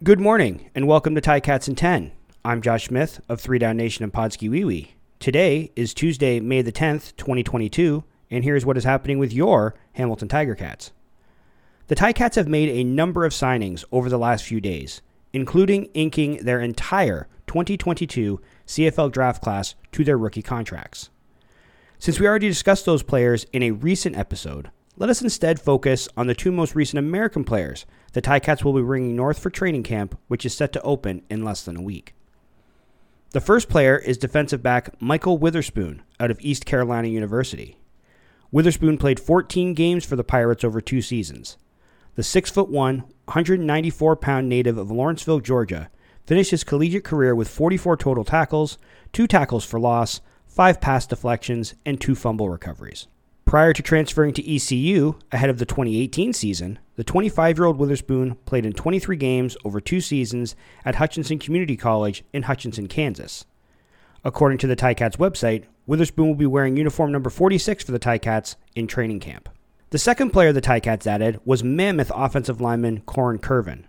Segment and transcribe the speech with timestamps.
[0.00, 2.12] Good morning and welcome to Ticats in 10.
[2.44, 4.94] I'm Josh Smith of 3 Down Nation and Podski Wee Wee.
[5.18, 10.28] Today is Tuesday, May the 10th, 2022, and here's what is happening with your Hamilton
[10.28, 10.92] Tiger Cats.
[11.88, 16.44] The Ticats have made a number of signings over the last few days, including inking
[16.44, 21.10] their entire 2022 CFL draft class to their rookie contracts.
[21.98, 26.26] Since we already discussed those players in a recent episode, let us instead focus on
[26.26, 30.18] the two most recent American players the Ticats will be bringing north for training camp,
[30.26, 32.14] which is set to open in less than a week.
[33.30, 37.78] The first player is defensive back Michael Witherspoon out of East Carolina University.
[38.50, 41.58] Witherspoon played 14 games for the Pirates over two seasons.
[42.16, 45.90] The 6'1, 194 pound native of Lawrenceville, Georgia,
[46.26, 48.78] finished his collegiate career with 44 total tackles,
[49.12, 53.06] two tackles for loss, five pass deflections, and two fumble recoveries.
[53.48, 58.34] Prior to transferring to ECU ahead of the 2018 season, the 25 year old Witherspoon
[58.44, 63.46] played in 23 games over two seasons at Hutchinson Community College in Hutchinson, Kansas.
[64.22, 68.56] According to the Ticats website, Witherspoon will be wearing uniform number 46 for the Ticats
[68.74, 69.48] in training camp.
[69.88, 73.84] The second player the Ticats added was Mammoth offensive lineman Korren Kirven.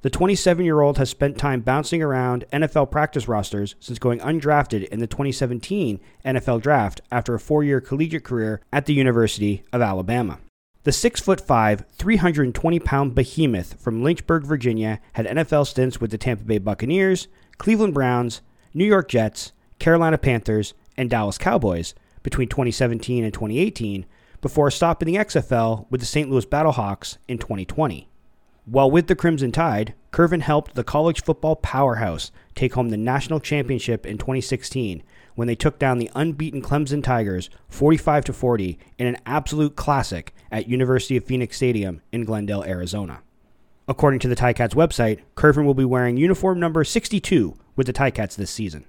[0.00, 4.86] The 27 year old has spent time bouncing around NFL practice rosters since going undrafted
[4.88, 9.82] in the 2017 NFL Draft after a four year collegiate career at the University of
[9.82, 10.38] Alabama.
[10.84, 16.58] The 6'5, 320 pound behemoth from Lynchburg, Virginia had NFL stints with the Tampa Bay
[16.58, 17.26] Buccaneers,
[17.58, 18.40] Cleveland Browns,
[18.72, 24.06] New York Jets, Carolina Panthers, and Dallas Cowboys between 2017 and 2018
[24.40, 26.30] before a stop in the XFL with the St.
[26.30, 28.07] Louis Battlehawks in 2020.
[28.70, 33.40] While with the Crimson Tide, Kirven helped the college football powerhouse take home the national
[33.40, 35.02] championship in 2016
[35.36, 40.34] when they took down the unbeaten Clemson Tigers 45 to 40 in an absolute classic
[40.50, 43.22] at University of Phoenix Stadium in Glendale, Arizona.
[43.88, 48.36] According to the Ticats website, Kirven will be wearing uniform number 62 with the Ticats
[48.36, 48.84] this season.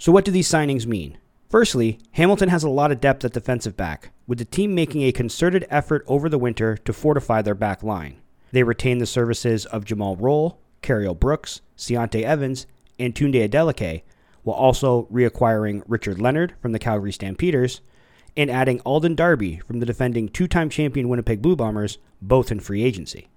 [0.00, 1.16] So what do these signings mean?
[1.48, 5.12] Firstly, Hamilton has a lot of depth at defensive back, with the team making a
[5.12, 8.20] concerted effort over the winter to fortify their back line.
[8.52, 12.66] They retain the services of Jumal Rolle, Cariel Brooks, Ciante Evans,
[12.98, 14.02] and Tunde Adeleke,
[14.42, 17.80] while also reacquiring Richard Leonard from the Calgary Stampeders
[18.36, 22.60] and adding Alden Darby from the defending two time champion Winnipeg Blue Bombers, both in
[22.60, 23.28] free agency.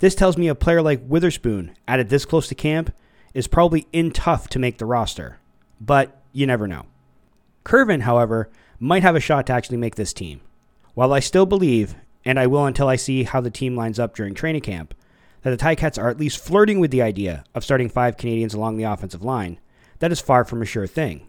[0.00, 2.92] This tells me a player like Witherspoon, added this close to camp,
[3.34, 5.38] is probably in tough to make the roster,
[5.80, 6.86] but you never know.
[7.64, 10.40] Kirven, however, might have a shot to actually make this team.
[10.94, 14.14] While I still believe and I will until I see how the team lines up
[14.14, 14.94] during training camp,
[15.42, 18.76] that the Ticats are at least flirting with the idea of starting five Canadians along
[18.76, 19.58] the offensive line,
[19.98, 21.26] that is far from a sure thing.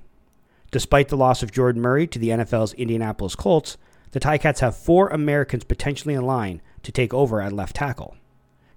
[0.72, 3.78] Despite the loss of Jordan Murray to the NFL's Indianapolis Colts,
[4.12, 8.16] the Ticats have four Americans potentially in line to take over at left tackle.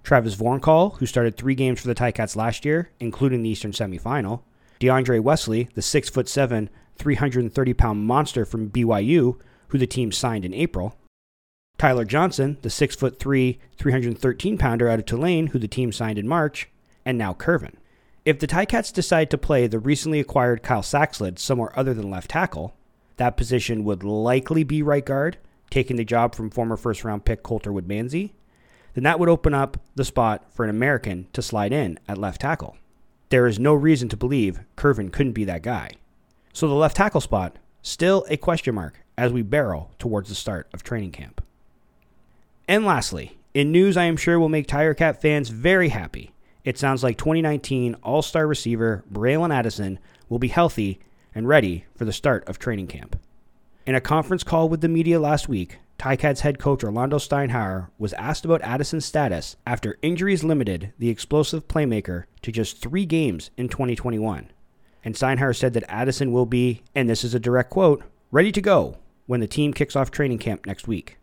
[0.02, 4.42] Travis Vornkahl, who started three games for the Ticats last year, including the Eastern semifinal,
[4.80, 9.38] DeAndre Wesley, the 6'7, 330 pound monster from BYU,
[9.68, 10.96] who the team signed in April,
[11.78, 16.68] Tyler Johnson, the 6'3, 313 pounder out of Tulane, who the team signed in March,
[17.04, 17.74] and now Kirven.
[18.24, 22.30] If the Ticats decide to play the recently acquired Kyle Saxelid somewhere other than left
[22.30, 22.74] tackle,
[23.18, 25.38] that position would likely be right guard,
[25.70, 28.32] taking the job from former first round pick Coulter Woodmansey.
[28.94, 32.40] Then that would open up the spot for an American to slide in at left
[32.40, 32.76] tackle.
[33.28, 35.90] There is no reason to believe Kirven couldn't be that guy.
[36.52, 40.68] So the left tackle spot, still a question mark as we barrel towards the start
[40.72, 41.45] of training camp.
[42.68, 46.32] And lastly, in news I am sure will make Tiger Cat fans very happy,
[46.64, 50.98] it sounds like 2019 All Star receiver Bralon Addison will be healthy
[51.32, 53.16] and ready for the start of training camp.
[53.86, 58.12] In a conference call with the media last week, Ticats head coach Orlando Steinauer was
[58.14, 63.68] asked about Addison's status after injuries limited the explosive playmaker to just three games in
[63.68, 64.50] 2021.
[65.04, 68.60] And Steinauer said that Addison will be, and this is a direct quote, ready to
[68.60, 71.16] go when the team kicks off training camp next week.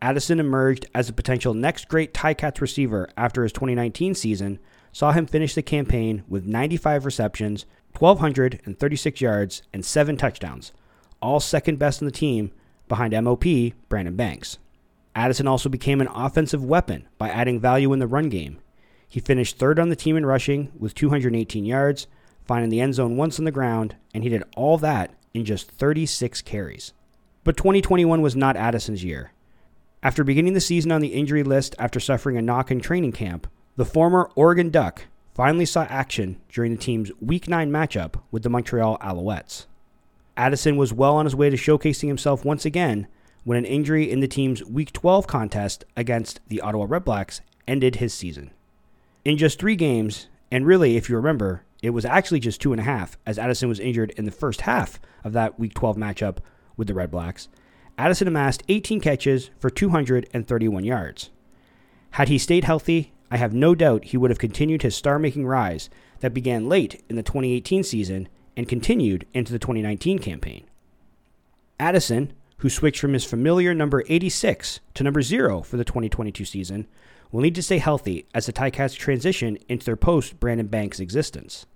[0.00, 4.58] Addison emerged as a potential next great Ticats receiver after his 2019 season,
[4.92, 7.66] saw him finish the campaign with 95 receptions,
[7.98, 10.72] 1,236 yards, and 7 touchdowns,
[11.20, 12.52] all second best in the team
[12.86, 13.44] behind MOP
[13.88, 14.58] Brandon Banks.
[15.14, 18.58] Addison also became an offensive weapon by adding value in the run game.
[19.08, 22.06] He finished third on the team in rushing with 218 yards,
[22.44, 25.70] finding the end zone once on the ground, and he did all that in just
[25.72, 26.92] 36 carries.
[27.42, 29.32] But 2021 was not Addison's year.
[30.00, 33.48] After beginning the season on the injury list after suffering a knock in training camp,
[33.76, 38.48] the former Oregon Duck finally saw action during the team's Week 9 matchup with the
[38.48, 39.66] Montreal Alouettes.
[40.36, 43.08] Addison was well on his way to showcasing himself once again
[43.42, 48.14] when an injury in the team's Week 12 contest against the Ottawa Redblacks ended his
[48.14, 48.52] season.
[49.24, 52.80] In just three games, and really, if you remember, it was actually just two and
[52.80, 56.38] a half, as Addison was injured in the first half of that Week 12 matchup
[56.76, 57.48] with the Red Blacks.
[57.98, 61.30] Addison amassed 18 catches for 231 yards.
[62.12, 65.46] Had he stayed healthy, I have no doubt he would have continued his star making
[65.46, 65.90] rise
[66.20, 70.64] that began late in the 2018 season and continued into the 2019 campaign.
[71.80, 76.86] Addison, who switched from his familiar number 86 to number 0 for the 2022 season,
[77.30, 81.66] will need to stay healthy as the Ticats transition into their post Brandon Banks existence.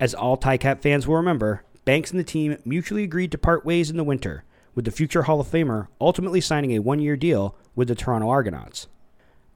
[0.00, 3.90] As all Ticat fans will remember, Banks and the team mutually agreed to part ways
[3.90, 4.44] in the winter,
[4.78, 8.28] with the future Hall of Famer ultimately signing a one year deal with the Toronto
[8.28, 8.86] Argonauts.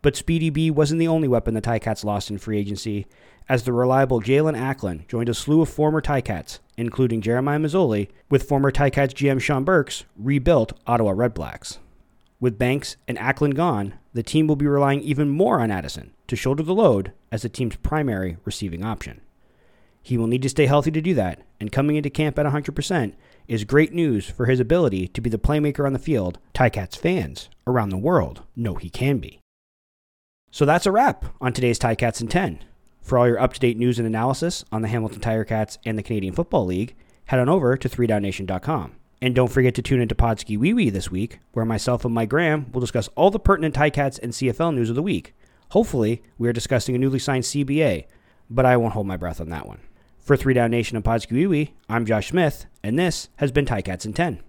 [0.03, 3.07] But Speedy B wasn't the only weapon the Ticats lost in free agency,
[3.49, 8.49] as the reliable Jaelon Acklin joined a slew of former Ticats, including Jeremiah Masoli, with
[8.49, 11.79] former Ticats GM Shawn Burke's, rebuilt Ottawa Redblacks.
[12.41, 16.35] With Banks and Acklin gone, the team will be relying even more on Addison to
[16.35, 19.21] shoulder the load as the team's primary receiving option.
[20.03, 23.15] He will need to stay healthy to do that, and coming into camp at 100%
[23.49, 27.49] is great news for his ability to be the playmaker on the field Ticats fans
[27.67, 29.39] around the world know he can be.
[30.51, 32.65] So that's a wrap on today's Ticats in 10.
[33.01, 35.99] For all your up to date news and analysis on the Hamilton Tiger Cats and
[35.99, 36.95] the Canadian Football League,
[37.27, 38.93] head on over to 3downnation.com.
[39.21, 42.29] And don't forget to tune into Podski Wee Wee this week, where myself and Mike
[42.29, 45.35] Graham will discuss all the pertinent Ticats and CFL news of the week.
[45.71, 48.07] Hopefully, we are discussing a newly signed CBA,
[48.51, 49.79] but I won't hold my breath on that one.
[50.23, 53.67] For 3 Down Nation and Podski Wee Wee, I'm Josh Smith, and this has been
[53.67, 54.41] Ticats in 10.